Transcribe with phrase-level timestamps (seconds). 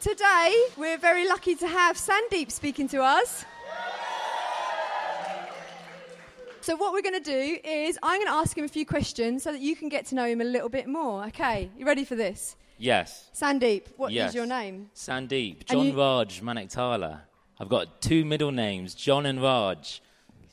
[0.00, 3.44] Today, we're very lucky to have Sandeep speaking to us.
[6.62, 9.42] So, what we're going to do is, I'm going to ask him a few questions
[9.42, 11.26] so that you can get to know him a little bit more.
[11.26, 12.56] Okay, you ready for this?
[12.78, 13.28] Yes.
[13.34, 14.34] Sandeep, what is yes.
[14.34, 14.88] your name?
[14.94, 15.66] Sandeep.
[15.66, 17.20] John you- Raj Maniktala.
[17.58, 20.00] I've got two middle names, John and Raj.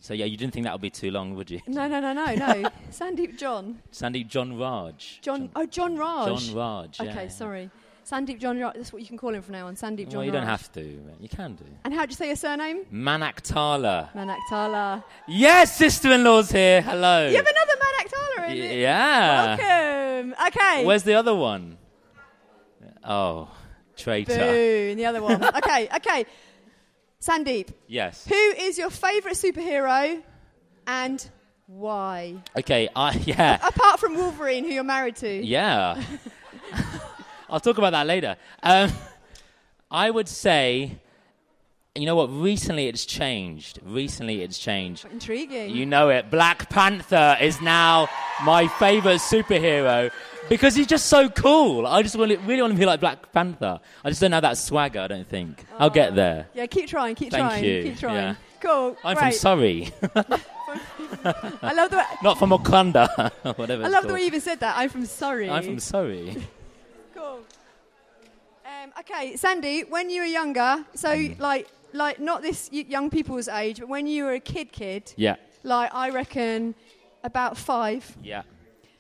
[0.01, 1.61] So, yeah, you didn't think that would be too long, would you?
[1.67, 2.69] No, no, no, no, no.
[2.91, 3.81] Sandeep John.
[3.93, 5.19] Sandeep John Raj.
[5.21, 5.49] John.
[5.55, 6.47] Oh, John Raj.
[6.49, 6.99] John Raj.
[6.99, 7.27] Okay, yeah.
[7.29, 7.69] sorry.
[8.09, 8.57] Sandeep John.
[8.59, 9.75] That's what you can call him from now on.
[9.75, 11.01] Sandeep John Well, you don't have to.
[11.05, 11.65] but You can do.
[11.83, 12.85] And how do you say your surname?
[12.93, 14.13] Manaktala.
[14.13, 15.03] Manaktala.
[15.27, 16.81] Yes, sister-in-law's here.
[16.81, 17.27] Hello.
[17.27, 18.79] You have another Manaktala in it.
[18.79, 19.57] yeah.
[19.57, 20.35] Welcome.
[20.47, 20.85] Okay.
[20.85, 21.77] Where's the other one?
[23.03, 23.49] Oh,
[23.97, 24.35] traitor.
[24.37, 25.43] Boo, and the other one.
[25.57, 26.25] okay, okay.
[27.21, 28.25] Sandeep, Yes.
[28.27, 30.21] who is your favourite superhero
[30.85, 31.29] and
[31.67, 32.35] why?
[32.57, 32.87] Okay.
[32.95, 33.59] I yeah.
[33.67, 35.45] Apart from Wolverine, who you're married to.
[35.45, 36.01] Yeah.
[37.49, 38.37] I'll talk about that later.
[38.63, 38.91] Um,
[39.91, 40.97] I would say,
[41.95, 42.27] you know what?
[42.27, 43.79] Recently it's changed.
[43.83, 45.05] Recently it's changed.
[45.11, 45.69] Intriguing.
[45.75, 46.29] You know it.
[46.29, 48.09] Black Panther is now
[48.43, 50.11] my favorite superhero
[50.49, 51.87] because he's just so cool.
[51.87, 53.79] I just want really want to be like Black Panther.
[54.03, 55.65] I just don't have that swagger, I don't think.
[55.79, 56.47] I'll get there.
[56.53, 57.83] yeah, keep trying, keep Thank trying, you.
[57.83, 58.15] keep trying.
[58.15, 58.35] Yeah.
[58.59, 58.97] Cool.
[59.03, 59.33] I'm great.
[59.35, 59.91] from Surrey,
[61.61, 63.83] I love the way, not from Wakanda, whatever.
[63.83, 64.77] I love the way you even said that.
[64.77, 65.49] I'm from Surrey.
[65.49, 66.35] I'm from Surrey.
[67.17, 67.39] Cool.
[68.65, 71.39] Um, okay, Sandy, when you were younger, so Mm.
[71.39, 75.13] like, like not this y- young people's age, but when you were a kid, kid,
[75.15, 76.75] Yeah, like I reckon
[77.23, 78.15] about five.
[78.21, 78.43] yeah.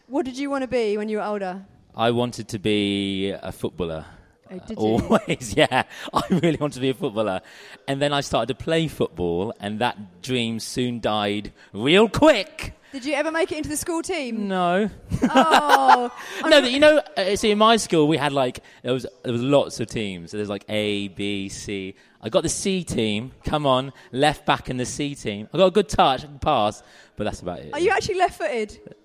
[0.07, 1.65] What did you want to be when you were older?
[1.95, 4.05] I wanted to be a footballer.
[4.49, 4.85] Oh, did you?
[4.85, 5.83] Always, yeah.
[6.13, 7.41] I really wanted to be a footballer.
[7.89, 12.73] And then I started to play football, and that dream soon died real quick.
[12.97, 14.47] Did you ever make it into the school team?
[14.47, 14.89] No.
[15.21, 16.11] oh,
[16.47, 19.31] no, re- you know, uh, see, in my school, we had like, there was, there
[19.31, 20.31] was lots of teams.
[20.31, 21.93] So there's like A, B, C.
[22.23, 25.47] I got the C team, come on, left back in the C team.
[25.53, 26.81] I got a good touch, can pass,
[27.17, 27.71] but that's about it.
[27.71, 28.95] Are you actually left-footed?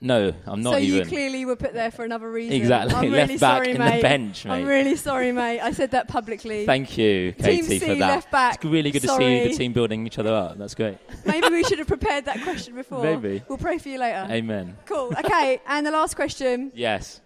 [0.00, 0.98] No, I'm not so even.
[0.98, 2.54] you clearly were put there for another reason.
[2.54, 4.52] Exactly, I'm left really back sorry, in the bench, mate.
[4.52, 5.60] I'm really sorry, mate.
[5.60, 6.66] I said that publicly.
[6.66, 8.08] Thank you, Katie, Team for C, that.
[8.08, 8.56] left back.
[8.56, 10.58] It's really good to see the team building each other up.
[10.58, 10.98] That's great.
[11.24, 13.02] Maybe we should have prepared that question before.
[13.02, 13.42] Maybe.
[13.48, 14.26] We'll pray for you later.
[14.30, 14.76] Amen.
[14.86, 15.12] Cool.
[15.18, 15.60] Okay.
[15.68, 17.20] And the last question: Yes.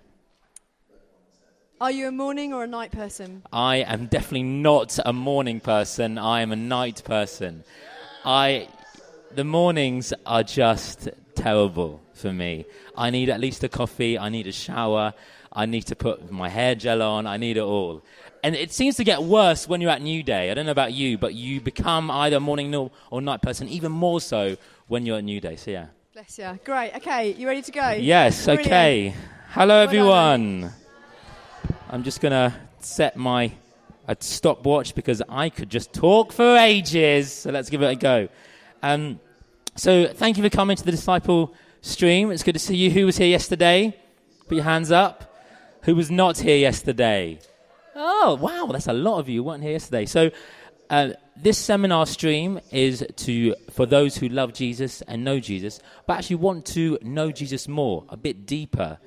[1.81, 3.43] Are you a morning or a night person?
[3.53, 6.19] I am definitely not a morning person.
[6.19, 7.65] I am a night person.
[8.25, 8.69] I,
[9.35, 12.67] the mornings are just terrible for me.
[12.97, 14.19] I need at least a coffee.
[14.19, 15.15] I need a shower.
[15.53, 17.27] I need to put my hair gel on.
[17.27, 18.03] I need it all.
[18.43, 20.51] And it seems to get worse when you're at New Day.
[20.51, 23.93] I don't know about you, but you become either a morning or- night person, even
[23.93, 25.57] more so when you're at New Day.
[25.57, 25.87] So, yeah.
[26.15, 26.59] Bless you.
[26.65, 26.95] Great.
[26.97, 27.33] Okay.
[27.35, 27.91] You ready to go?
[27.91, 28.67] Yes, Brilliant.
[28.67, 29.15] okay.
[29.51, 30.71] Hello, everyone.
[31.91, 33.53] I'm just going to set my
[34.09, 37.33] a stopwatch because I could just talk for ages.
[37.33, 38.29] So let's give it a go.
[38.83, 39.21] Um,
[39.77, 42.31] so thank you for coming to the Disciple stream.
[42.31, 42.91] It's good to see you.
[42.91, 43.97] Who was here yesterday?
[44.49, 45.37] Put your hands up.
[45.83, 47.39] Who was not here yesterday?
[47.95, 50.07] Oh, wow, that's a lot of you weren't here yesterday.
[50.07, 50.31] So
[50.91, 56.19] uh, this seminar stream is to for those who love Jesus and know Jesus, but
[56.19, 58.99] actually want to know Jesus more, a bit deeper.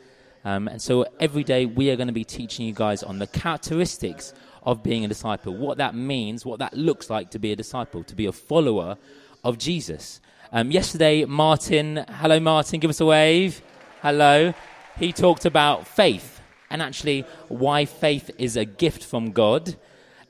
[0.46, 3.28] Um, and so every day we are going to be teaching you guys on the
[3.28, 4.34] characteristics
[4.64, 8.04] of being a disciple, what that means, what that looks like to be a disciple,
[8.06, 8.98] to be a follower
[9.44, 10.22] of Jesus.
[10.56, 13.64] Um, yesterday, Martin, hello Martin, give us a wave.
[14.04, 14.54] Hello.
[15.00, 19.76] He talked about faith and actually why faith is a gift from God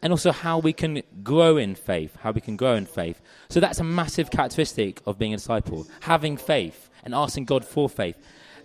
[0.02, 3.20] and also how we can grow in faith, how we can grow in faith.
[3.50, 7.90] So that's a massive characteristic of being a disciple, having faith and asking God for
[7.90, 8.16] faith.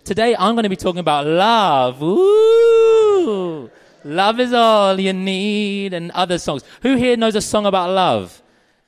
[0.05, 2.01] Today I'm going to be talking about love.
[2.01, 3.69] Ooh!
[4.05, 6.63] Love is all you need and other songs.
[6.83, 8.41] Who here knows a song about love?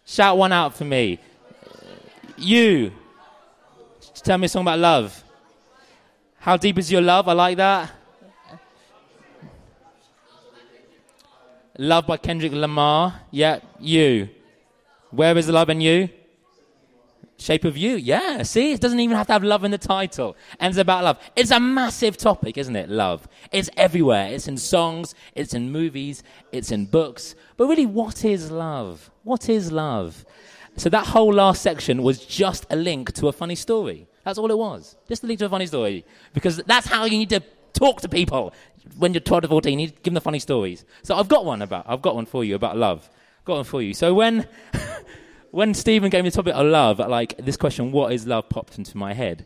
[0.06, 1.20] Shout one out for me.
[2.42, 2.92] You.
[4.16, 5.24] Tell me a song about love.
[6.38, 7.28] How deep is your love?
[7.28, 7.92] I like that.
[11.78, 13.22] Love by Kendrick Lamar.
[13.32, 14.30] Yeah, you.
[15.10, 16.10] Where is the love in you?
[17.42, 17.96] Shape of You.
[17.96, 20.36] Yeah, see, it doesn't even have to have love in the title.
[20.60, 21.18] And it's about love.
[21.36, 22.88] It's a massive topic, isn't it?
[22.88, 23.28] Love.
[23.52, 24.28] It's everywhere.
[24.28, 26.22] It's in songs, it's in movies,
[26.52, 27.34] it's in books.
[27.58, 29.10] But really, what is love?
[29.24, 30.24] What is love?
[30.78, 34.08] So that whole last section was just a link to a funny story.
[34.24, 34.96] That's all it was.
[35.08, 36.06] Just a link to a funny story.
[36.34, 37.42] Because that's how you need to
[37.74, 38.54] talk to people
[38.98, 39.72] when you're 12 to 14.
[39.72, 40.86] You need to give them the funny stories.
[41.04, 43.10] So I've got one about, I've got one for you about love.
[43.46, 43.94] Got one for you.
[43.94, 44.48] So when,
[45.52, 48.78] when Stephen gave me the topic of love, like this question, what is love, popped
[48.78, 49.46] into my head.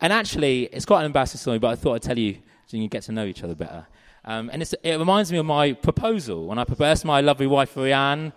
[0.00, 2.34] And actually, it's quite an embarrassing story, but I thought I'd tell you
[2.66, 3.86] so you can get to know each other better.
[4.24, 7.74] Um, and it reminds me of my proposal when I proposed to my lovely wife,
[7.74, 8.32] Rianne.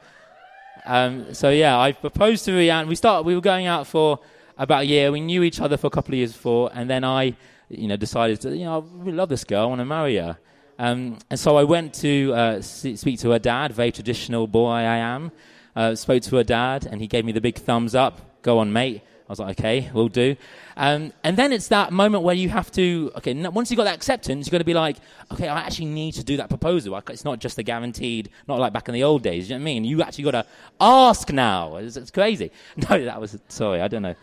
[0.89, 2.88] Um, so yeah, I proposed to Rianne.
[2.88, 3.24] We started.
[3.27, 4.19] We were going out for
[4.57, 5.12] about a year.
[5.12, 7.36] We knew each other for a couple of years before, and then I,
[7.69, 9.62] you know, decided to, you know, I really love this girl.
[9.62, 10.39] I want to marry her.
[10.80, 14.95] Um, and so I went to uh, speak to her dad, very traditional boy I
[14.95, 15.31] am.
[15.75, 18.42] Uh, spoke to her dad, and he gave me the big thumbs up.
[18.42, 19.03] Go on, mate.
[19.30, 20.36] I was like, okay, we'll do.
[20.76, 23.94] Um, and then it's that moment where you have to, okay, once you've got that
[23.94, 24.98] acceptance, you've got to be like,
[25.31, 27.00] okay, I actually need to do that proposal.
[27.10, 29.62] It's not just a guaranteed, not like back in the old days, you know what
[29.62, 29.84] I mean?
[29.84, 30.46] You actually got to
[30.81, 31.76] ask now.
[31.76, 32.52] It's, it's, crazy.
[32.90, 34.16] No, that was, sorry, I don't know.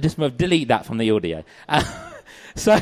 [0.00, 1.42] Just delete that from the audio.
[1.68, 1.82] Uh,
[2.54, 2.78] so,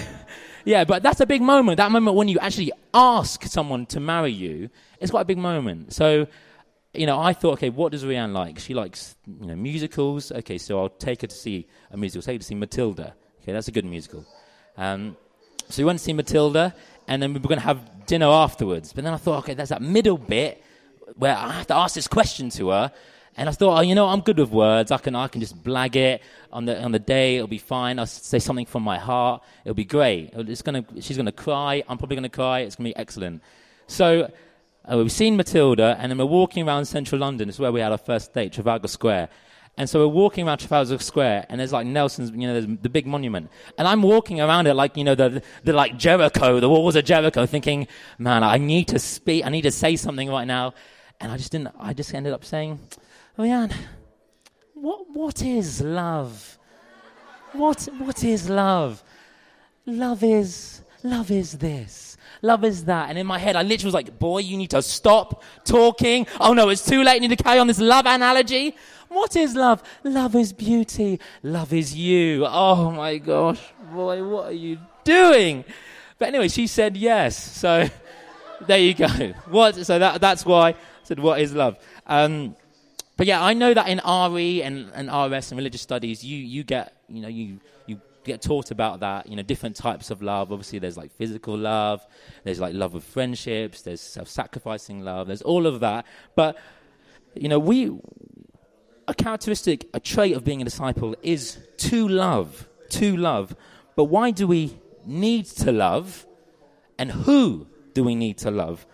[0.66, 1.78] yeah, but that's a big moment.
[1.78, 4.68] That moment when you actually ask someone to marry you,
[5.00, 5.94] it's quite a big moment.
[5.94, 6.26] So,
[6.98, 8.58] you know, I thought, okay, what does Rianne like?
[8.58, 10.32] She likes, you know, musicals.
[10.32, 12.22] Okay, so I'll take her to see a musical.
[12.22, 13.14] Take her to see Matilda.
[13.42, 14.24] Okay, that's a good musical.
[14.76, 15.16] Um,
[15.68, 16.74] so we went to see Matilda,
[17.08, 18.92] and then we were going to have dinner afterwards.
[18.92, 20.62] But then I thought, okay, there's that middle bit
[21.14, 22.92] where I have to ask this question to her.
[23.38, 24.90] And I thought, oh, you know, I'm good with words.
[24.90, 27.36] I can, I can just blag it on the on the day.
[27.36, 27.98] It'll be fine.
[27.98, 29.42] I'll say something from my heart.
[29.62, 30.30] It'll be great.
[30.32, 31.82] It's gonna, she's gonna cry.
[31.86, 32.60] I'm probably gonna cry.
[32.60, 33.42] It's gonna be excellent.
[33.88, 34.32] So
[34.90, 37.48] uh, we've seen Matilda, and then we're walking around central London.
[37.48, 39.28] Is where we had our first date, Trafalgar Square.
[39.78, 43.06] And so we're walking around Trafalgar Square, and there's like Nelson's, you know, the big
[43.06, 43.50] monument.
[43.76, 47.04] And I'm walking around it like, you know, the, the like Jericho, the walls of
[47.04, 47.86] Jericho, thinking,
[48.18, 50.72] man, I need to speak, I need to say something right now.
[51.20, 52.78] And I just didn't, I just ended up saying,
[53.38, 53.68] oh, yeah,
[54.72, 56.58] what, what is love?
[57.52, 59.02] What, what is love?
[59.84, 62.15] Love is, love is this.
[62.46, 63.10] Love is that.
[63.10, 66.26] And in my head, I literally was like, boy, you need to stop talking.
[66.40, 67.20] Oh no, it's too late.
[67.20, 68.76] You need to carry on this love analogy.
[69.08, 69.82] What is love?
[70.04, 71.18] Love is beauty.
[71.42, 72.46] Love is you.
[72.46, 73.60] Oh my gosh,
[73.92, 75.64] boy, what are you doing?
[76.18, 77.36] But anyway, she said yes.
[77.36, 77.88] So
[78.66, 79.08] there you go.
[79.48, 79.74] What?
[79.74, 81.76] So that, that's why I said, what is love?
[82.06, 82.54] Um,
[83.16, 86.62] but yeah, I know that in RE and, and RS and religious studies, you, you
[86.62, 87.60] get, you know, you, you
[88.26, 90.52] get taught about that, you know, different types of love.
[90.52, 92.06] Obviously, there's like physical love,
[92.44, 96.06] there's like love of friendships, there's self sacrificing love, there's all of that.
[96.34, 96.58] But,
[97.34, 97.98] you know, we,
[99.08, 103.56] a characteristic, a trait of being a disciple is to love, to love.
[103.94, 106.26] But why do we need to love?
[106.98, 108.86] And who do we need to love?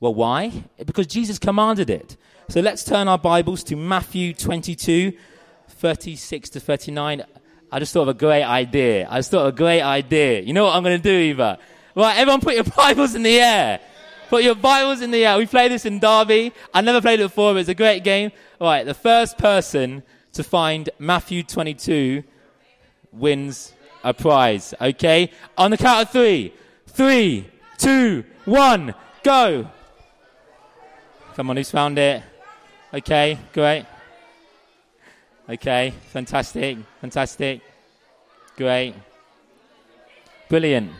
[0.00, 0.64] Well, why?
[0.84, 2.16] Because Jesus commanded it.
[2.48, 5.12] So let's turn our Bibles to Matthew 22,
[5.68, 7.24] 36 to 39.
[7.70, 9.08] I just thought of a great idea.
[9.10, 10.40] I just thought of a great idea.
[10.40, 11.58] You know what I'm going to do, Eva?
[11.94, 13.80] Right, everyone put your Bibles in the air.
[14.28, 15.38] Put your Bibles in the air.
[15.38, 16.52] We play this in Derby.
[16.72, 18.32] I never played it before, but it's a great game.
[18.60, 20.02] Right, the first person
[20.32, 22.22] to find Matthew 22
[23.12, 23.72] wins
[24.04, 24.74] a prize.
[24.80, 25.30] Okay?
[25.58, 26.52] On the count of three.
[26.86, 29.68] Three, two, one, go.
[31.34, 32.22] Come on, who's found it?
[32.94, 33.84] Okay, great.
[35.48, 37.60] Okay, fantastic, fantastic.
[38.56, 38.94] Great.
[40.48, 40.90] Brilliant.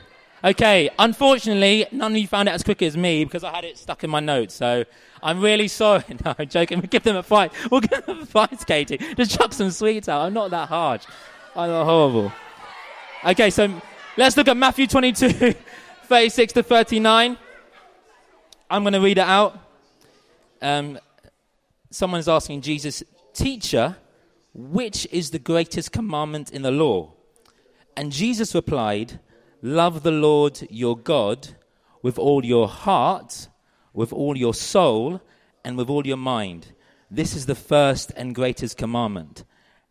[0.45, 3.77] Okay, unfortunately, none of you found it as quick as me because I had it
[3.79, 4.55] stuck in my notes.
[4.55, 4.85] So
[5.23, 6.05] I'm really sorry.
[6.25, 6.79] No, I'm joking.
[6.79, 7.53] We'll give them a fight.
[7.71, 8.99] We'll give them a fight, Katie.
[9.17, 10.23] Just chuck some sweets out.
[10.23, 11.05] I'm not that hard.
[11.57, 12.33] I'm not horrible.
[13.25, 13.81] Okay, so
[14.17, 15.55] let's look at Matthew 22,
[16.05, 17.37] 36 to 39.
[18.71, 19.59] I'm going to read it out.
[20.63, 20.99] Um,
[21.91, 23.97] someone's asking Jesus, Teacher,
[24.57, 27.13] which is the greatest commandment in the law?
[27.95, 29.21] And Jesus replied,
[29.61, 31.49] Love the Lord your God
[32.01, 33.49] with all your heart,
[33.93, 35.21] with all your soul,
[35.63, 36.73] and with all your mind.
[37.11, 39.45] This is the first and greatest commandment.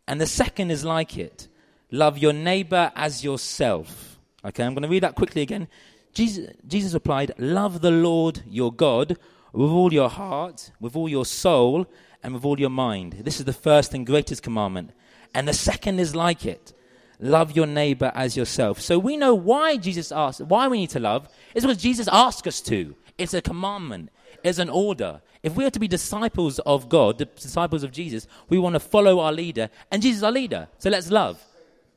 [0.08, 1.48] And the second is like it
[1.92, 4.18] love your neighbor as yourself.
[4.44, 5.68] Okay, I'm going to read that quickly again.
[6.12, 9.16] Jesus, Jesus replied, Love the Lord your God
[9.56, 11.86] with all your heart, with all your soul,
[12.22, 13.14] and with all your mind.
[13.24, 14.90] This is the first and greatest commandment.
[15.34, 16.72] And the second is like it
[17.18, 18.78] love your neighbor as yourself.
[18.78, 21.30] So we know why Jesus asked, why we need to love.
[21.54, 22.94] It's because Jesus asked us to.
[23.16, 24.10] It's a commandment,
[24.44, 25.22] it's an order.
[25.42, 29.20] If we are to be disciples of God, disciples of Jesus, we want to follow
[29.20, 30.68] our leader, and Jesus is our leader.
[30.78, 31.42] So let's love.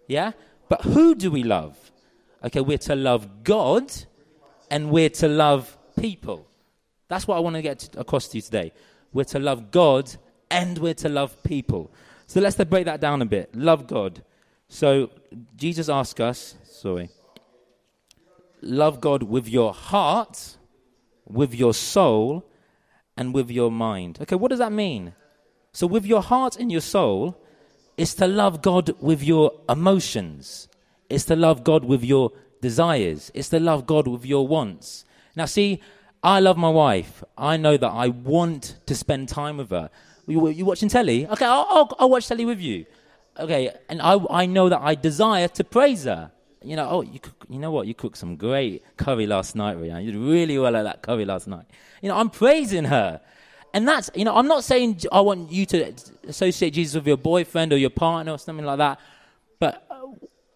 [0.08, 0.32] Yeah?
[0.70, 1.92] But who do we love?
[2.46, 3.92] Okay, we're to love God
[4.72, 6.48] and we're to love people.
[7.10, 8.72] That's what I want to get across to you today.
[9.12, 10.10] We're to love God
[10.50, 11.92] and we're to love people.
[12.28, 13.54] So let's break that down a bit.
[13.54, 14.24] Love God.
[14.70, 15.10] So
[15.56, 17.10] Jesus asks us, sorry,
[18.62, 20.58] love God with your heart,
[21.26, 22.46] with your soul,
[23.18, 24.20] and with your mind.
[24.22, 25.14] Okay, what does that mean?
[25.74, 27.38] So, with your heart and your soul,
[27.98, 30.70] is to love God with your emotions,
[31.10, 35.04] it's to love God with your desires, it's to love God with your wants.
[35.36, 35.82] Now, see,
[36.24, 37.24] I love my wife.
[37.38, 39.90] I know that I want to spend time with her.
[40.28, 41.28] You, you watching telly?
[41.28, 42.86] Okay, I'll, I'll, I'll watch telly with you.
[43.40, 46.32] Okay, and I, I know that I desire to praise her.
[46.62, 47.88] You know, oh, you, cook, you know what?
[47.88, 50.04] You cooked some great curry last night, Rianne.
[50.04, 51.66] You did really well at that curry last night.
[52.02, 53.22] You know, I'm praising her.
[53.74, 55.94] And that's, you know, I'm not saying I want you to
[56.28, 59.00] associate Jesus with your boyfriend or your partner or something like that.
[59.60, 60.08] But uh,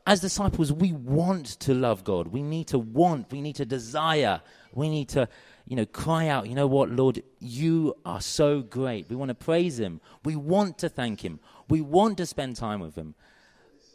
[0.05, 2.27] as disciples, we want to love God.
[2.27, 4.41] We need to want, we need to desire,
[4.73, 5.29] we need to,
[5.65, 9.09] you know, cry out, you know what, Lord, you are so great.
[9.09, 10.01] We want to praise Him.
[10.25, 11.39] We want to thank Him.
[11.69, 13.15] We want to spend time with Him.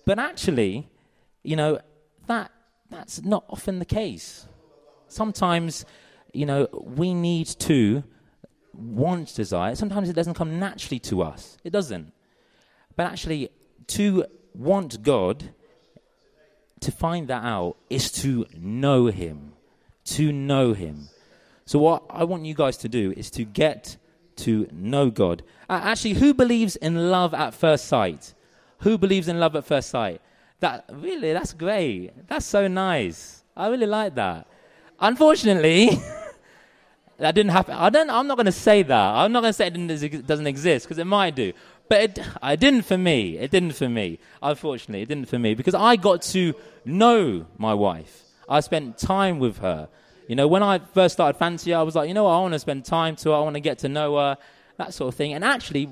[0.07, 0.89] But actually,
[1.43, 1.81] you know,
[2.27, 2.51] that,
[2.91, 4.47] that's not often the case.
[5.09, 5.85] Sometimes,
[6.33, 8.03] you know, we need to
[8.73, 9.75] want desire.
[9.75, 11.59] Sometimes it doesn't come naturally to us.
[11.65, 12.13] It doesn't.
[12.97, 13.51] But actually,
[13.89, 15.51] to want God,
[16.81, 19.53] to find that out, is to know Him.
[20.05, 21.09] To know Him.
[21.69, 23.99] So, what I want you guys to do is to get
[24.37, 25.43] to know God.
[25.69, 28.33] Uh, actually, who believes in love at first sight?
[28.79, 30.23] Who believes in love at first sight?
[30.61, 32.27] That really, that's great.
[32.27, 33.45] That's so nice.
[33.55, 34.47] I really like that.
[34.99, 35.91] Unfortunately,
[37.19, 37.75] that didn't happen.
[37.75, 38.09] I don't.
[38.09, 39.15] I'm not going to say that.
[39.17, 41.53] I'm not going to say it doesn't exist because it might do.
[41.91, 43.37] But it, it didn't for me.
[43.37, 44.21] It didn't for me.
[44.43, 46.55] Unfortunately, it didn't for me because I got to
[46.87, 48.23] know my wife.
[48.49, 49.91] I spent time with her.
[50.29, 52.53] You know, when I first started fancy, I was like, you know what, I want
[52.53, 53.37] to spend time to her.
[53.37, 54.37] I want to get to know her,
[54.77, 55.33] that sort of thing.
[55.33, 55.89] And actually,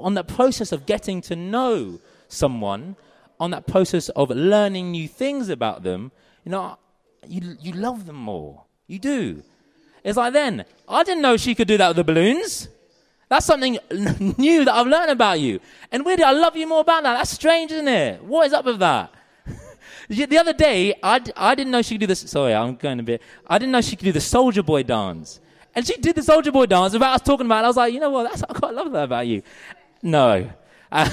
[0.00, 2.96] on that process of getting to know someone,
[3.38, 6.12] on that process of learning new things about them,
[6.44, 6.78] you know,
[7.28, 8.64] you, you love them more.
[8.86, 9.42] You do.
[10.02, 12.68] It's like then, I didn't know she could do that with the balloons.
[13.28, 13.78] That's something
[14.38, 15.60] new that I've learned about you.
[15.92, 17.18] And weirdly, I love you more about that.
[17.18, 18.22] That's strange, isn't it?
[18.22, 19.13] What is up with that?
[20.08, 22.20] The other day, I I didn't know she could do this.
[22.20, 23.22] Sorry, I'm going a bit.
[23.46, 25.40] I didn't know she could do the soldier boy dance.
[25.74, 27.64] And she did the soldier boy dance without us talking about it.
[27.64, 28.30] I was like, you know what?
[28.30, 29.42] That's, I quite love that about you.
[30.02, 30.50] No.
[30.92, 31.10] Uh,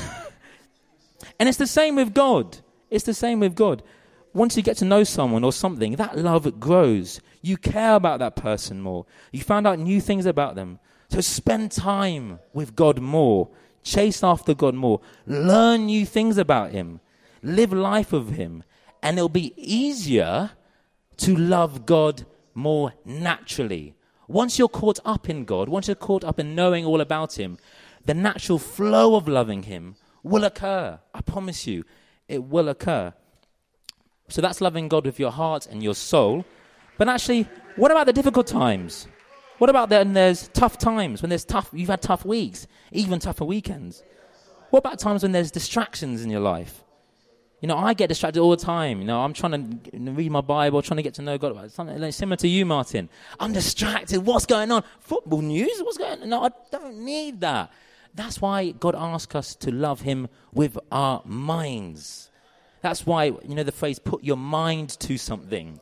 [1.39, 2.57] and it's the same with God.
[2.89, 3.81] It's the same with God.
[4.33, 7.21] Once you get to know someone or something, that love grows.
[7.41, 9.05] You care about that person more.
[9.31, 10.79] You find out new things about them.
[11.09, 13.49] So spend time with God more.
[13.83, 15.01] Chase after God more.
[15.25, 16.99] Learn new things about Him.
[17.41, 18.63] Live life of Him.
[19.03, 20.51] And it'll be easier
[21.17, 23.95] to love God more naturally.
[24.27, 27.57] Once you're caught up in God, once you're caught up in knowing all about Him,
[28.05, 30.99] the natural flow of loving Him will occur.
[31.13, 31.83] I promise you,
[32.27, 33.13] it will occur.
[34.29, 36.45] So that's loving God with your heart and your soul.
[36.97, 39.07] But actually, what about the difficult times?
[39.57, 43.45] What about when there's tough times, when there's tough, you've had tough weeks, even tougher
[43.45, 44.03] weekends?
[44.69, 46.83] What about times when there's distractions in your life?
[47.61, 48.99] You know, I get distracted all the time.
[48.99, 51.71] You know, I'm trying to read my Bible, trying to get to know God.
[51.71, 53.07] Something like similar to you, Martin.
[53.39, 54.25] I'm distracted.
[54.25, 54.83] What's going on?
[54.99, 55.79] Football news?
[55.83, 56.29] What's going on?
[56.29, 57.71] No, I don't need that.
[58.15, 62.31] That's why God asks us to love Him with our minds.
[62.81, 65.79] That's why, you know, the phrase, put your mind to something.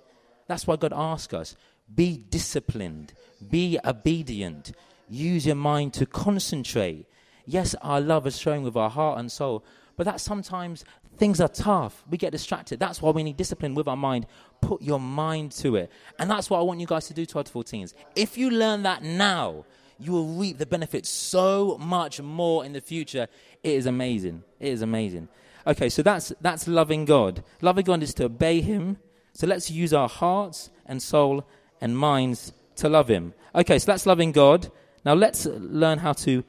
[0.47, 1.55] That's why God asks us,
[1.95, 3.13] be disciplined,
[3.49, 4.73] be obedient,
[5.09, 7.07] use your mind to concentrate.
[7.45, 9.63] Yes, our love is showing with our heart and soul,
[9.95, 10.85] but that sometimes
[11.19, 12.03] things are tough.
[12.09, 12.79] We get distracted.
[12.79, 14.25] That's why we need discipline with our mind.
[14.61, 15.91] Put your mind to it.
[16.17, 17.93] And that's what I want you guys to do, 12 to 14s.
[18.15, 19.65] If you learn that now,
[19.99, 23.27] you will reap the benefits so much more in the future.
[23.61, 24.43] It is amazing.
[24.59, 25.27] It is amazing.
[25.67, 27.43] Okay, so that's that's loving God.
[27.61, 28.97] Loving God is to obey Him.
[29.33, 31.45] So let's use our hearts and soul
[31.81, 33.33] and minds to love Him.
[33.53, 34.71] Okay, so that's loving God.
[35.03, 36.45] Now let's learn how to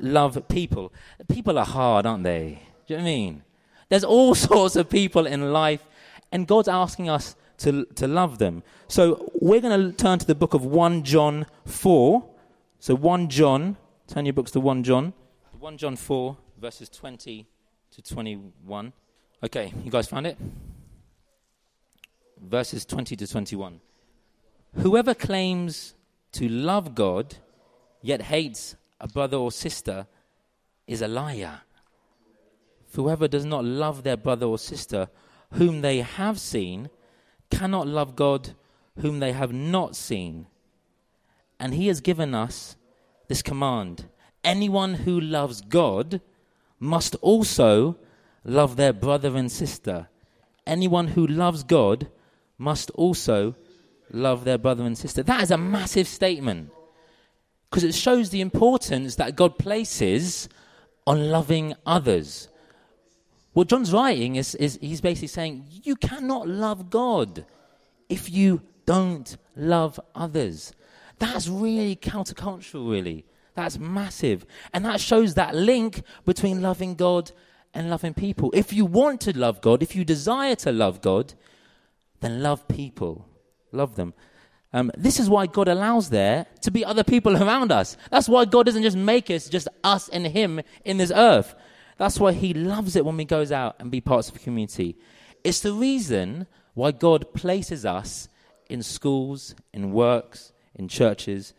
[0.00, 0.92] love people.
[1.28, 2.62] People are hard, aren't they?
[2.86, 3.42] Do you know what I mean?
[3.88, 5.84] There's all sorts of people in life,
[6.32, 8.62] and God's asking us to, to love them.
[8.88, 12.24] So we're going to turn to the book of 1 John 4.
[12.80, 13.76] So 1 John,
[14.06, 15.12] turn your books to 1 John.
[15.58, 17.46] 1 John 4, verses 20
[17.90, 18.92] to 21.
[19.42, 20.38] Okay, you guys found it?
[22.40, 23.80] Verses 20 to 21.
[24.76, 25.94] Whoever claims
[26.32, 27.36] to love God
[28.02, 30.06] yet hates a brother or sister
[30.86, 31.62] is a liar.
[32.94, 35.08] Whoever does not love their brother or sister
[35.52, 36.90] whom they have seen
[37.50, 38.54] cannot love God
[39.00, 40.46] whom they have not seen.
[41.60, 42.76] And he has given us
[43.28, 44.06] this command
[44.44, 46.20] anyone who loves God
[46.78, 47.96] must also
[48.44, 50.08] love their brother and sister.
[50.66, 52.08] Anyone who loves God
[52.56, 53.54] must also
[54.10, 55.22] love their brother and sister.
[55.22, 56.70] That is a massive statement
[57.68, 60.48] because it shows the importance that God places
[61.06, 62.48] on loving others.
[63.52, 67.44] What John's writing is, is he's basically saying you cannot love God
[68.08, 70.72] if you don't love others.
[71.18, 73.24] That's really countercultural, really.
[73.54, 74.46] That's massive.
[74.72, 77.32] And that shows that link between loving God
[77.74, 78.50] and loving people.
[78.54, 81.34] If you want to love God, if you desire to love God,
[82.20, 83.26] then love people.
[83.72, 84.14] Love them.
[84.72, 87.96] Um, this is why God allows there to be other people around us.
[88.10, 91.54] That's why God doesn't just make us just us and Him in this earth.
[91.98, 94.96] That's why He loves it when we goes out and be parts of a community.
[95.44, 98.28] It's the reason why God places us
[98.68, 101.54] in schools, in works, in churches,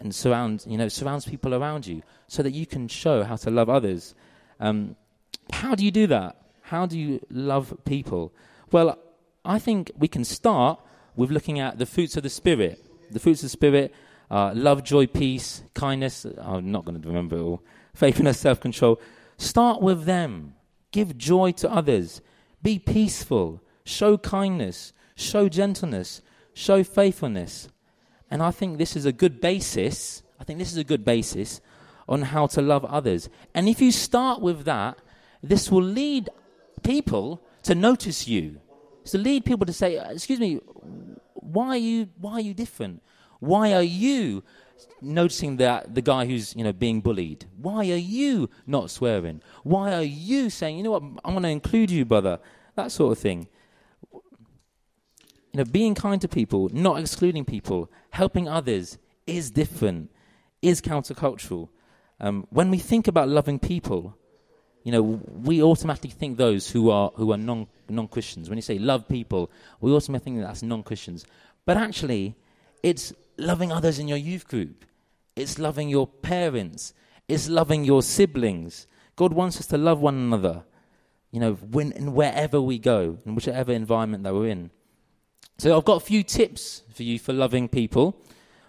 [0.00, 3.50] and surrounds you know surrounds people around you so that you can show how to
[3.50, 4.14] love others.
[4.60, 4.96] Um,
[5.52, 6.36] how do you do that?
[6.62, 8.32] How do you love people?
[8.72, 8.98] Well,
[9.44, 10.80] I think we can start
[11.16, 12.82] with looking at the fruits of the Spirit.
[13.10, 13.94] The fruits of the Spirit
[14.30, 16.24] are love, joy, peace, kindness.
[16.24, 17.62] I'm not going to remember it all.
[17.94, 19.00] Faithfulness, self control.
[19.44, 20.54] Start with them.
[20.90, 22.22] Give joy to others.
[22.62, 23.60] Be peaceful.
[23.84, 24.94] Show kindness.
[25.16, 26.22] Show gentleness.
[26.54, 27.68] Show faithfulness.
[28.30, 30.22] And I think this is a good basis.
[30.40, 31.60] I think this is a good basis
[32.08, 33.28] on how to love others.
[33.54, 34.96] And if you start with that,
[35.42, 36.30] this will lead
[36.82, 38.60] people to notice you.
[39.06, 40.58] To lead people to say, "Excuse me,
[41.34, 43.02] why are you why are you different?
[43.40, 44.42] Why are you
[45.00, 47.46] noticing that the guy who's you know being bullied?
[47.56, 49.40] Why are you not swearing?
[49.62, 52.40] Why are you saying, you know what, I want to include you, brother?
[52.76, 53.48] That sort of thing.
[54.12, 60.10] You know, being kind to people, not excluding people, helping others is different,
[60.62, 61.68] is countercultural.
[62.20, 64.16] Um, when we think about loving people,
[64.82, 68.48] you know, we automatically think those who are who are non non Christians.
[68.48, 69.50] When you say love people,
[69.80, 71.24] we automatically think that's non Christians.
[71.64, 72.36] But actually,
[72.82, 74.84] it's loving others in your youth group.
[75.36, 76.94] It's loving your parents.
[77.28, 78.86] It's loving your siblings.
[79.16, 80.64] God wants us to love one another.
[81.30, 84.70] You know, when and wherever we go, in whichever environment that we're in.
[85.58, 88.20] So I've got a few tips for you for loving people.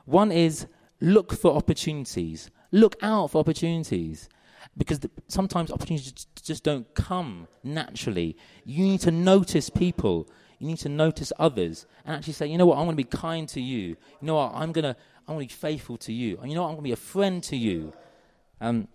[0.06, 0.68] One is
[1.00, 2.50] look for opportunities.
[2.72, 4.30] Look out for opportunities
[4.78, 8.36] because the, sometimes opportunities just don't come naturally.
[8.66, 10.28] You need to notice people.
[10.60, 13.04] You need to notice others and actually say, you know what, I'm going to be
[13.04, 13.88] kind to you.
[13.88, 14.96] You know what, I'm going to,
[15.28, 16.38] I'm going to be faithful to you.
[16.42, 17.94] And you know what, I'm going to be a friend to you.
[18.62, 18.88] Um,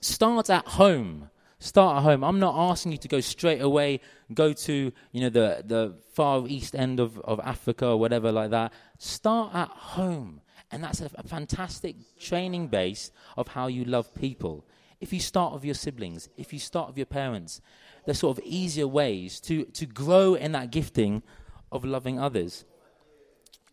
[0.00, 1.30] start at home.
[1.60, 2.22] Start at home.
[2.22, 4.00] I'm not asking you to go straight away,
[4.32, 8.50] go to you know the the far east end of, of Africa or whatever like
[8.50, 8.72] that.
[8.98, 14.64] Start at home, and that's a, a fantastic training base of how you love people.
[15.00, 17.60] If you start with your siblings, if you start with your parents,
[18.08, 21.22] there's sort of easier ways to, to grow in that gifting
[21.70, 22.64] of loving others.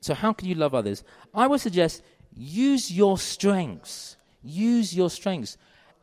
[0.02, 1.06] So, how can you love others?
[1.34, 2.04] I would suggest
[2.36, 4.18] use your strengths.
[4.44, 5.58] Use your strengths.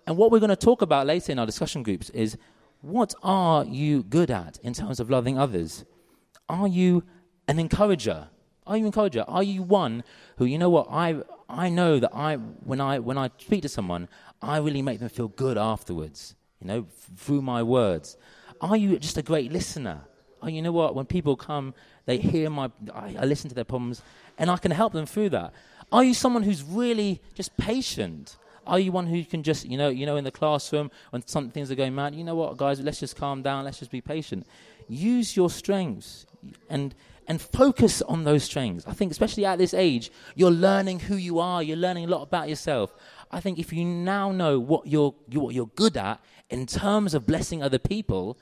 [0.07, 2.39] And what we're going to talk about later in our discussion groups is
[2.81, 5.85] what are you good at in terms of loving others?
[6.49, 7.05] Are you
[7.49, 8.29] an encourager?
[8.67, 9.27] Are you an encourager?
[9.29, 10.05] Are you one
[10.39, 11.17] who, you know what, I,
[11.51, 14.09] I know that I, when, I, when I speak to someone,
[14.41, 18.17] I really make them feel good afterwards, you know, through my words.
[18.61, 20.03] Are you just a great listener?
[20.41, 20.95] Oh, you know what?
[20.95, 21.75] When people come,
[22.07, 24.03] they hear my, I, I listen to their problems,
[24.39, 25.53] and I can help them through that.
[25.91, 28.37] Are you someone who's really just patient?
[28.67, 31.51] Are you one who can just, you know, you know, in the classroom when some
[31.51, 34.01] things are going mad, you know what, guys, let's just calm down, let's just be
[34.01, 34.47] patient.
[34.89, 36.27] Use your strengths
[36.71, 36.95] and
[37.29, 38.85] and focus on those strengths.
[38.87, 41.63] I think, especially at this age, you're learning who you are.
[41.63, 42.95] You're learning a lot about yourself.
[43.31, 46.21] I think if you now know what you're, what you're good at
[46.53, 48.39] in terms of blessing other people,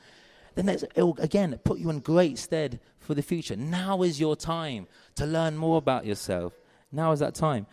[0.57, 3.55] then it will, again, put you in great stead for the future.
[3.55, 6.53] Now is your time to learn more about yourself.
[6.91, 7.67] Now is that time.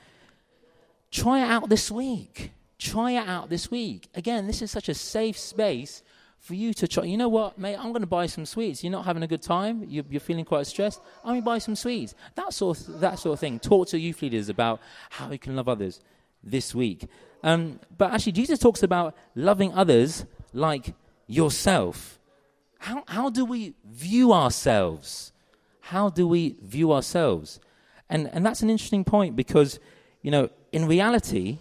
[1.10, 2.52] Try it out this week.
[2.78, 4.10] Try it out this week.
[4.13, 6.04] Again, this is such a safe space
[6.39, 7.06] for you to try.
[7.06, 7.76] You know what, mate?
[7.76, 8.84] I'm going to buy some sweets.
[8.84, 9.84] You're not having a good time.
[9.88, 11.02] You're, you're feeling quite stressed.
[11.23, 12.13] I'm going to buy some sweets.
[12.36, 13.60] That sort, of, that sort of thing.
[13.60, 16.00] Talk to youth leaders about how you can love others
[16.43, 17.08] this week.
[17.43, 20.93] Um, but actually, Jesus talks about loving others like
[21.28, 22.19] yourself.
[22.80, 25.32] How, how do we view ourselves?
[25.82, 27.60] How do we view ourselves?
[28.10, 29.80] And, and that's an interesting point because,
[30.21, 31.60] you know, in reality,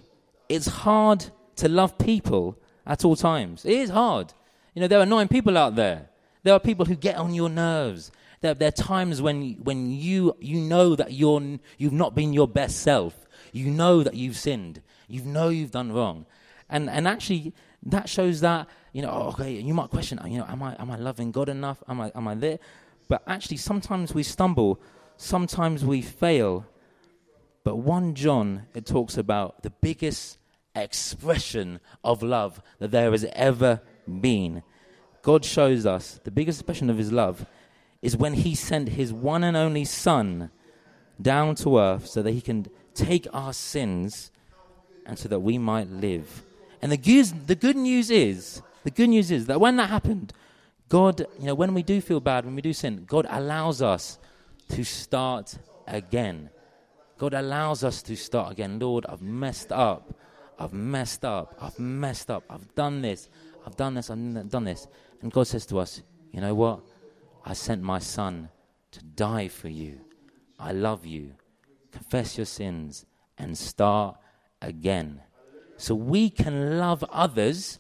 [0.49, 3.65] it's hard to love people at all times.
[3.65, 4.33] It is hard.
[4.75, 6.09] You know, there are annoying people out there.
[6.43, 8.13] There are people who get on your nerves.
[8.41, 12.47] There, there are times when, when you, you know that you're, you've not been your
[12.47, 13.26] best self.
[13.57, 14.83] You know that you've sinned.
[15.09, 16.27] You know you've done wrong.
[16.69, 20.39] And, and actually, that shows that, you know, oh, okay, you might question, oh, you
[20.39, 21.83] know, am I, am I loving God enough?
[21.89, 22.59] Am I, am I there?
[23.09, 24.79] But actually, sometimes we stumble,
[25.17, 26.67] sometimes we fail.
[27.65, 30.37] But 1 John, it talks about the biggest
[30.75, 33.81] expression of love that there has ever
[34.21, 34.63] been.
[35.23, 37.47] God shows us the biggest expression of his love
[38.03, 40.51] is when he sent his one and only Son
[41.21, 42.67] down to earth so that he can
[42.97, 44.31] take our sins
[45.05, 46.43] and so that we might live.
[46.83, 50.33] And the good, the good news is, the good news is that when that happened,
[50.89, 54.19] God, you know, when we do feel bad, when we do sin, God allows us
[54.71, 55.57] to start
[55.87, 56.51] again.
[57.19, 58.79] God allows us to start again.
[58.79, 60.15] Lord, I've messed up.
[60.59, 61.57] I've messed up.
[61.61, 62.45] I've messed up.
[62.49, 63.29] I've done this.
[63.67, 64.11] I've done this.
[64.11, 64.87] I've done this.
[65.23, 66.81] And God says to us, You know what?
[67.45, 68.49] I sent my son
[68.93, 70.01] to die for you.
[70.59, 71.33] I love you.
[71.97, 73.07] Confess your sins
[73.39, 74.19] and start
[74.61, 75.23] again.
[75.79, 77.79] So we can love others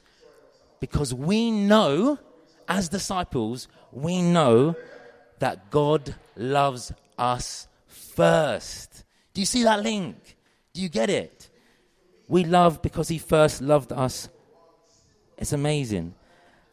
[0.80, 2.18] because we know,
[2.66, 4.74] as disciples, we know
[5.38, 9.04] that God loves us first.
[9.34, 10.36] Do you see that link?
[10.72, 11.50] Do you get it?
[12.26, 14.30] We love because He first loved us.
[15.36, 16.14] It's amazing.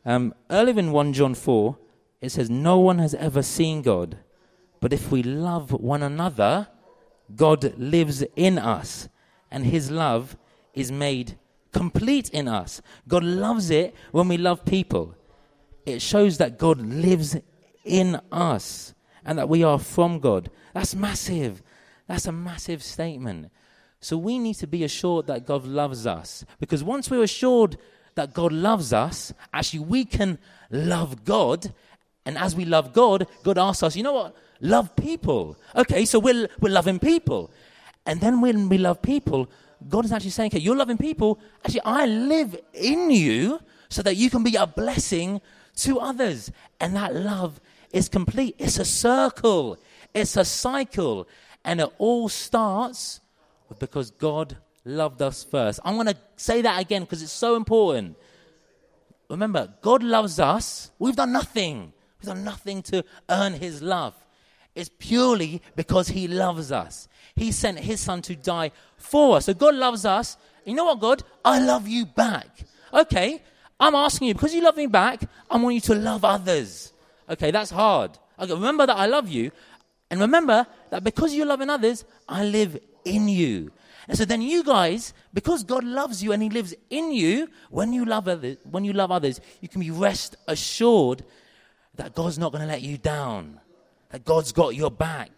[0.06, 1.78] Um, earlier in 1 John 4,
[2.22, 4.18] it says, No one has ever seen God,
[4.80, 6.70] but if we love one another,
[7.36, 9.10] God lives in us,
[9.52, 10.38] and His love
[10.74, 11.38] is made
[11.74, 12.82] complete in us.
[13.08, 15.16] God loves it when we love people.
[15.86, 17.36] It shows that God lives
[17.84, 18.94] in us
[19.26, 20.50] and that we are from God.
[20.74, 21.62] That's massive.
[22.08, 23.52] That's a massive statement.
[24.00, 26.46] So we need to be assured that God loves us.
[26.60, 27.78] Because once we're assured
[28.16, 30.38] that God loves us, actually we can
[30.70, 31.74] love God.
[32.26, 34.36] And as we love God, God asks us, you know what?
[34.64, 35.58] Love people.
[35.76, 37.52] Okay, so we're, we're loving people.
[38.06, 39.50] And then when we love people,
[39.90, 41.38] God is actually saying, okay, you're loving people.
[41.66, 45.42] Actually, I live in you so that you can be a blessing
[45.76, 46.50] to others.
[46.80, 47.60] And that love
[47.92, 48.56] is complete.
[48.58, 49.78] It's a circle,
[50.14, 51.28] it's a cycle.
[51.66, 53.20] And it all starts
[53.80, 55.82] because God loved us first.
[55.84, 58.16] I'm going to say that again because it's so important.
[59.30, 60.92] Remember, God loves us.
[61.00, 61.92] We've done nothing.
[62.22, 64.14] We've done nothing to earn his love.
[64.76, 67.08] It's purely because he loves us.
[67.36, 69.46] He sent his son to die for us.
[69.46, 70.38] So God loves us.
[70.66, 71.24] You know what, God?
[71.44, 72.50] I love you back.
[72.94, 73.42] Okay,
[73.80, 76.94] I'm asking you, because you love me back, I want you to love others.
[77.30, 78.12] Okay, that's hard.
[78.40, 79.52] Okay, remember that I love you.
[80.10, 83.72] And remember that because you're loving others, I live in you.
[84.08, 87.94] And so then you guys, because God loves you and He lives in you, when
[87.94, 91.24] you love others, when you love others, you can be rest assured
[91.96, 93.60] that God's not going to let you down.
[94.14, 95.32] That God's got your back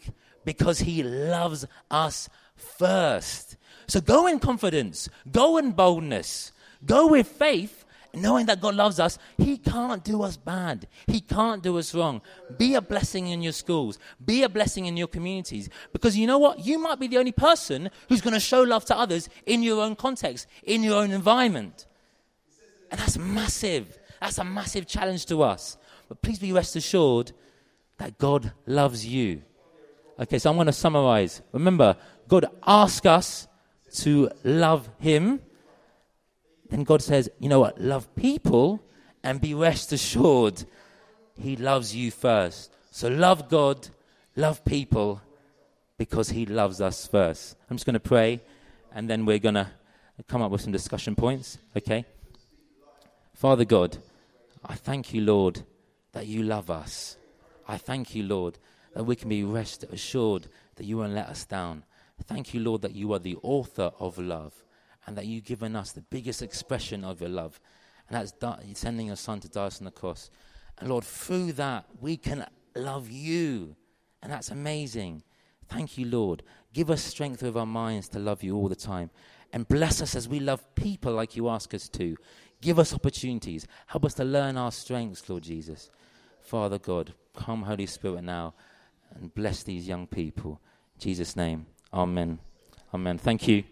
[0.44, 3.56] because He loves us first.
[3.88, 6.52] So go in confidence, go in boldness,
[6.86, 9.18] go with faith, knowing that God loves us.
[9.38, 12.22] He can't do us bad, He can't do us wrong.
[12.58, 16.38] Be a blessing in your schools, be a blessing in your communities, because you know
[16.38, 16.66] what?
[16.66, 19.82] You might be the only person who's going to show love to others in your
[19.82, 21.86] own context, in your own environment.
[22.92, 23.98] And that's massive.
[24.20, 25.78] That's a massive challenge to us.
[26.10, 27.32] But please be rest assured
[27.98, 29.42] that God loves you.
[30.20, 31.42] Okay, so I'm going to summarize.
[31.52, 33.48] Remember, God asks us
[33.98, 35.42] to love Him.
[36.70, 37.80] Then God says, you know what?
[37.80, 38.84] Love people
[39.24, 40.64] and be rest assured
[41.38, 42.74] He loves you first.
[42.92, 43.90] So love God,
[44.36, 45.22] love people
[45.98, 47.58] because He loves us first.
[47.70, 48.42] I'm just going to pray
[48.94, 49.68] and then we're going to
[50.28, 51.58] come up with some discussion points.
[51.76, 52.06] Okay?
[53.34, 53.98] Father God,
[54.64, 55.62] I thank you, Lord,
[56.14, 57.18] that you love us.
[57.68, 58.60] I thank you, Lord,
[58.94, 61.84] that we can be rest assured that you won't let us down.
[62.24, 64.64] Thank you, Lord, that you are the author of love
[65.06, 67.60] and that you've given us the biggest expression of your love.
[68.08, 70.30] And that's di- sending your son to die on the cross.
[70.78, 73.76] And Lord, through that, we can love you.
[74.22, 75.24] And that's amazing.
[75.68, 76.44] Thank you, Lord.
[76.74, 79.10] Give us strength with our minds to love you all the time.
[79.54, 82.18] And bless us as we love people like you ask us to.
[82.62, 83.68] Give us opportunities.
[83.88, 85.90] Help us to learn our strengths, Lord Jesus.
[86.42, 88.54] Father God, come, Holy Spirit, now
[89.16, 90.60] and bless these young people.
[90.96, 92.40] In Jesus' name, Amen.
[92.94, 93.18] Amen.
[93.18, 93.64] Thank you.